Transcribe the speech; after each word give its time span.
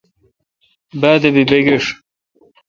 بادبی 1.01 1.43
بگھیݭ۔ 1.49 1.85